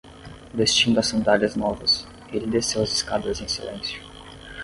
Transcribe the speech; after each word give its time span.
Vestindo 0.51 0.99
as 0.99 1.05
sandálias 1.05 1.55
novas, 1.55 2.07
ele 2.33 2.47
desceu 2.47 2.81
as 2.81 2.91
escadas 2.91 3.39
em 3.39 3.47
silêncio. 3.47 4.01